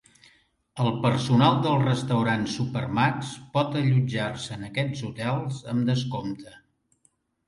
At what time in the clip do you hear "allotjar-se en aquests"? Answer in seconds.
3.81-5.05